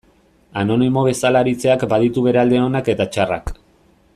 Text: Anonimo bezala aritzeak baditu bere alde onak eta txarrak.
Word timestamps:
Anonimo 0.61 1.03
bezala 1.07 1.43
aritzeak 1.45 1.85
baditu 1.91 2.25
bere 2.29 2.41
alde 2.45 2.63
onak 2.71 2.91
eta 2.95 3.09
txarrak. 3.17 3.55